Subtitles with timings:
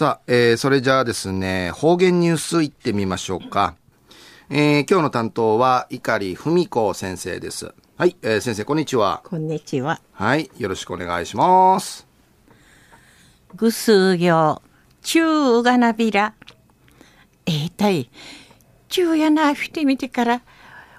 [0.00, 3.74] さあ、えー、それじゃあですね、方言ニュースいってみましょうか。
[4.48, 7.74] えー、今日の担当は、碇文子先生です。
[7.98, 9.20] はい、えー、先生、こんにちは。
[9.24, 10.00] こんにちは。
[10.12, 12.06] はい、よろしくお願いします。
[13.54, 14.62] ぐす行、
[15.02, 16.32] 中がなびら。
[17.44, 18.08] えー、たい、
[18.88, 20.40] 中やなふてみてから、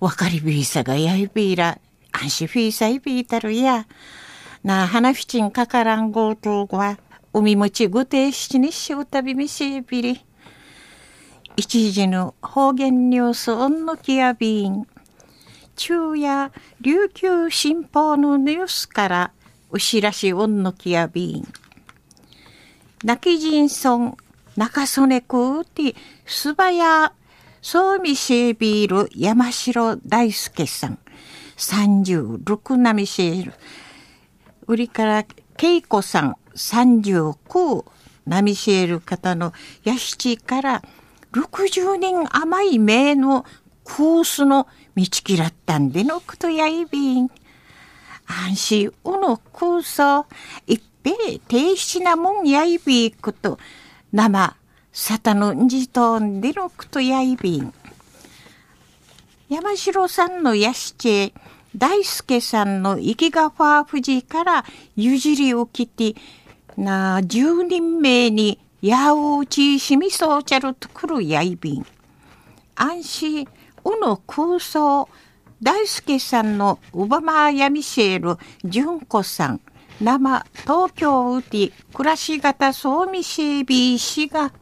[0.00, 1.78] わかりびいさがやいびら、
[2.12, 3.86] 安心フィーサイビータルや、
[4.64, 6.96] な、花ふちんかからんごとは、
[7.38, 10.24] 海もちぐて七にしうたびみしびり。
[11.54, 14.86] 一時の方言ニュースオンのきやびん。
[15.76, 19.32] 昼夜琉球新報のニュースから
[19.70, 21.46] うしらしオンのきやびん。
[23.04, 24.16] 泣き人村
[24.56, 27.12] 中曽根くうてすばや
[27.60, 30.98] そうみしびる山城大輔さん。
[31.58, 33.52] 三十六並みしる。
[34.66, 35.26] 売りから
[35.58, 37.84] 恵子さん39
[38.26, 39.52] ナミシエル方の
[39.84, 40.82] 屋敷から
[41.32, 43.44] 60人甘い名の
[43.84, 47.30] コースの道きらったんでのことやいびん。
[48.26, 50.26] 安心うの空想
[50.66, 53.58] 一平停止なもんやいびこと、
[54.12, 54.56] 生、
[54.92, 57.72] 沙汰のんじとんでのことやいびん。
[59.48, 61.32] 山城さんの屋敷
[61.76, 64.64] 大輔さんの生きがファー富士から
[64.96, 66.14] ゆじりをきて、
[66.76, 71.86] な十人名にやうちしみそうちゃるとくるやいびん。
[72.74, 73.48] 安心、
[73.84, 75.08] うの空想、
[75.62, 79.60] 大輔さんのうばまやみせる純子さん、
[80.00, 84.52] 生東京うて暮らし方そうみせびしが、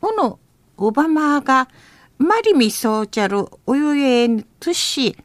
[0.00, 0.38] うの
[0.78, 1.68] うばまが
[2.16, 5.16] まりみそうちゃるおゆえんとし、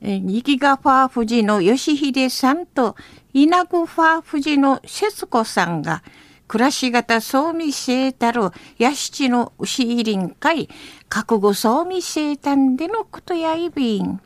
[0.00, 2.96] にぎがファー富士の吉秀さんと
[3.32, 6.02] 稲子ファー富士の節子さんが
[6.46, 10.68] 暮らし方そうみせたる屋敷の牛入りん会
[11.08, 14.20] 覚悟そうみせたんでのことやいびん。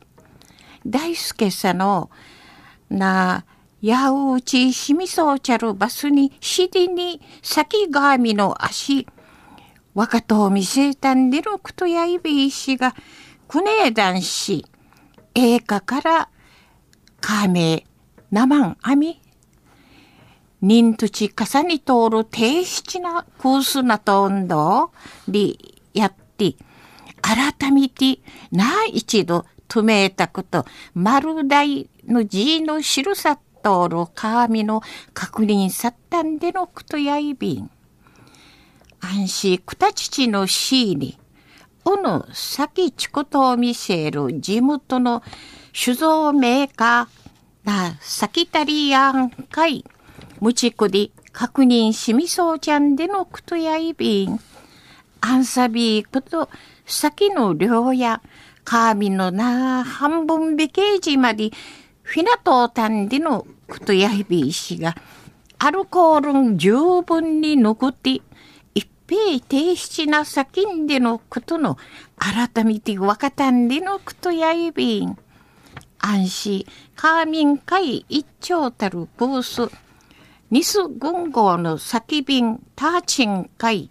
[0.85, 2.11] 大輔さんの
[2.91, 3.45] な
[3.81, 9.07] やうちしみそうちゃるバスにしりに先がみの足
[9.95, 12.95] 若と見せたんでのことやいびいしが
[13.47, 14.65] くねえ男子
[15.35, 16.29] 映画から
[17.21, 17.85] カメ
[18.31, 19.21] 生網
[20.61, 24.91] 人とちかさに通る低質なコースなとんど
[25.29, 26.57] りやって、
[27.23, 28.19] 改めて
[28.51, 34.83] な一度止めたこと、丸大の字の白さ通る鏡の
[35.15, 37.71] 確認さったんでのことやいびん。
[39.01, 41.19] 安心くたちちのしに、
[41.91, 45.23] おの先ちことを見せる地元の
[45.73, 49.87] 酒造メーカー、な、さきたりやんかい。
[50.39, 54.39] むちこで確認しみそうちゃんでのくとやいびん。
[55.23, 56.51] あんさびこと、
[56.85, 58.21] 先の量や、
[58.65, 61.53] かみのな、半分べけじまで、
[62.03, 64.95] フィナトータンでのくとやいびいしが、
[65.59, 68.21] アルコール十分に残って、
[69.09, 71.79] 一平停止な先んでのことの、
[72.19, 75.17] 改めて若たんでのくとやいびん。
[75.99, 79.73] 安心、カーミン会一丁たるブース、
[80.51, 83.91] ニス軍号の先便ターチン会、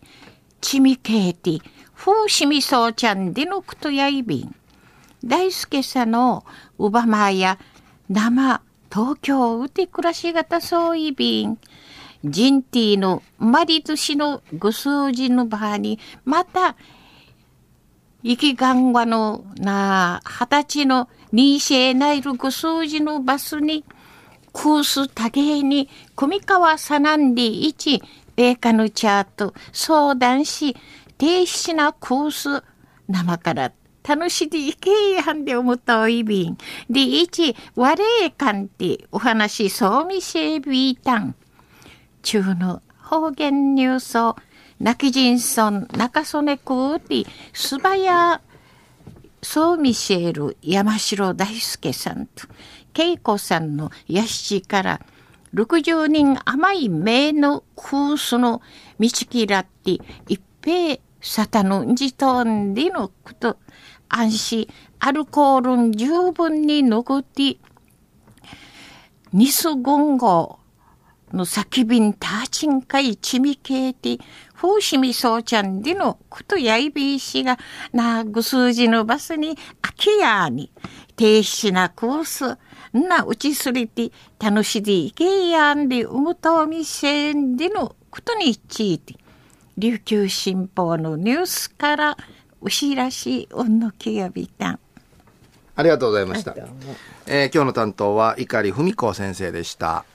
[0.61, 1.61] チミケーティ、
[1.93, 4.55] フーシミソーちゃんでのくとやいびん、
[5.25, 6.45] 大輔さんの
[6.77, 7.57] うばまや
[8.07, 8.61] 生
[8.93, 11.57] 東京うて暮らし方そういびん、
[12.23, 16.75] ジンティーのマリ寿司のぐ数字の場に、また、
[18.23, 23.85] 生きがんわのな、二十歳のニーシェナイルグ数字のバスに、
[24.51, 28.01] クース多芸に、組川さなんで一、
[28.35, 30.75] 米価のチャート、相談し、
[31.17, 32.63] 停止なクース、
[33.07, 33.71] 生から
[34.07, 36.57] 楽しでいけやんで思ったおいびん。
[36.89, 41.35] で、一、我れかんてお話そうみせびいたん。
[42.27, 44.35] 中の方言ニュースを、
[44.81, 47.23] 泣き人村中曽根区うて、
[47.53, 48.41] すばや
[49.41, 52.47] ソーミシェル山城大輔さんと
[52.93, 55.01] 恵子さんの屋敷から
[55.53, 58.61] 60人甘い名の空スの
[58.99, 63.57] 道きらって一平沙汰のじとんでのこと
[64.09, 64.67] 安心
[64.99, 67.55] アルコール十分に残って
[69.31, 70.59] ニス言語
[71.33, 74.19] の先便ターチンカイチミケーティ、
[74.53, 77.57] フーシミソーちゃんでのことやいびいしが、
[77.91, 80.71] なぐ数字のバスに、あきやに、
[81.15, 82.57] 停止なコース、
[82.93, 89.15] なうちすりて、楽しでいけやんで、うむとみせんでのことについて
[89.77, 92.17] 琉球新報のニュースから
[92.61, 94.79] 牛らしい恩のきやびたん
[95.75, 96.55] ありがとうございました。
[97.27, 100.05] えー今日の担当は碇文子先生でした。